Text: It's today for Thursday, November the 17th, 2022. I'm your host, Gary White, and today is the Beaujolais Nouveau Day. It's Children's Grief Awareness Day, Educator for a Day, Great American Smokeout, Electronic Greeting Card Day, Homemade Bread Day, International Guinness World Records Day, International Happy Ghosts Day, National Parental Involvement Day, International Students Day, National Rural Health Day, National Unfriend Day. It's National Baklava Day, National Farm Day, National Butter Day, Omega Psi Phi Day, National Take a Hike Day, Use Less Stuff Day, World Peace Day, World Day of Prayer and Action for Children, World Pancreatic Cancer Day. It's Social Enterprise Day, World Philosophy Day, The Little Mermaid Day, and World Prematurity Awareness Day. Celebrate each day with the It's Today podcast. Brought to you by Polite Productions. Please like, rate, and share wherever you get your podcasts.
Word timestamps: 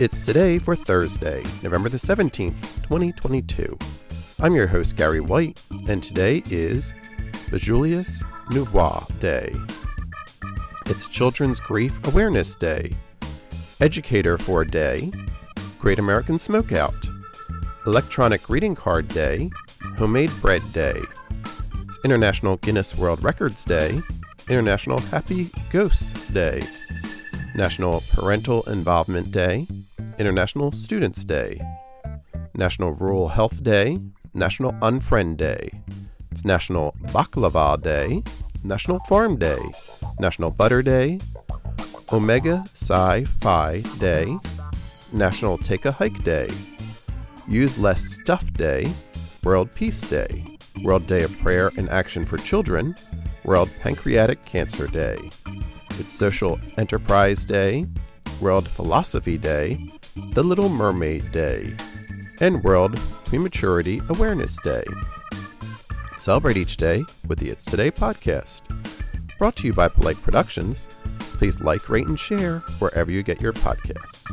It's 0.00 0.26
today 0.26 0.58
for 0.58 0.74
Thursday, 0.74 1.44
November 1.62 1.88
the 1.88 1.98
17th, 1.98 2.60
2022. 2.82 3.78
I'm 4.40 4.52
your 4.52 4.66
host, 4.66 4.96
Gary 4.96 5.20
White, 5.20 5.64
and 5.88 6.02
today 6.02 6.42
is 6.50 6.92
the 7.44 7.58
Beaujolais 7.58 8.24
Nouveau 8.50 9.06
Day. 9.20 9.54
It's 10.86 11.06
Children's 11.06 11.60
Grief 11.60 11.96
Awareness 12.08 12.56
Day, 12.56 12.90
Educator 13.80 14.36
for 14.36 14.62
a 14.62 14.66
Day, 14.66 15.12
Great 15.78 16.00
American 16.00 16.38
Smokeout, 16.38 17.08
Electronic 17.86 18.42
Greeting 18.42 18.74
Card 18.74 19.06
Day, 19.06 19.48
Homemade 19.96 20.32
Bread 20.40 20.62
Day, 20.72 21.00
International 22.04 22.56
Guinness 22.56 22.98
World 22.98 23.22
Records 23.22 23.64
Day, 23.64 24.02
International 24.48 24.98
Happy 25.02 25.50
Ghosts 25.70 26.14
Day, 26.30 26.66
National 27.54 28.02
Parental 28.12 28.62
Involvement 28.64 29.30
Day, 29.30 29.66
International 30.18 30.72
Students 30.72 31.24
Day, 31.24 31.60
National 32.54 32.92
Rural 32.92 33.28
Health 33.28 33.62
Day, 33.62 34.00
National 34.34 34.72
Unfriend 34.74 35.36
Day. 35.36 35.70
It's 36.32 36.44
National 36.44 36.96
Baklava 37.06 37.80
Day, 37.80 38.24
National 38.64 38.98
Farm 39.00 39.36
Day, 39.36 39.60
National 40.18 40.50
Butter 40.50 40.82
Day, 40.82 41.20
Omega 42.12 42.64
Psi 42.74 43.24
Phi 43.24 43.80
Day, 43.98 44.36
National 45.12 45.56
Take 45.56 45.84
a 45.84 45.92
Hike 45.92 46.24
Day, 46.24 46.48
Use 47.46 47.78
Less 47.78 48.04
Stuff 48.04 48.52
Day, 48.52 48.92
World 49.44 49.70
Peace 49.72 50.00
Day, 50.00 50.58
World 50.82 51.06
Day 51.06 51.22
of 51.22 51.38
Prayer 51.38 51.70
and 51.76 51.88
Action 51.88 52.24
for 52.24 52.36
Children, 52.36 52.96
World 53.44 53.70
Pancreatic 53.80 54.44
Cancer 54.44 54.88
Day. 54.88 55.30
It's 55.96 56.12
Social 56.12 56.58
Enterprise 56.76 57.44
Day, 57.44 57.86
World 58.40 58.68
Philosophy 58.68 59.38
Day, 59.38 59.78
The 60.32 60.42
Little 60.42 60.68
Mermaid 60.68 61.30
Day, 61.30 61.76
and 62.40 62.64
World 62.64 62.98
Prematurity 63.24 64.00
Awareness 64.08 64.58
Day. 64.64 64.82
Celebrate 66.18 66.56
each 66.56 66.78
day 66.78 67.04
with 67.28 67.38
the 67.38 67.48
It's 67.48 67.64
Today 67.64 67.92
podcast. 67.92 68.62
Brought 69.38 69.54
to 69.56 69.68
you 69.68 69.72
by 69.72 69.86
Polite 69.86 70.20
Productions. 70.20 70.88
Please 71.18 71.60
like, 71.60 71.88
rate, 71.88 72.08
and 72.08 72.18
share 72.18 72.58
wherever 72.80 73.12
you 73.12 73.22
get 73.22 73.40
your 73.40 73.52
podcasts. 73.52 74.24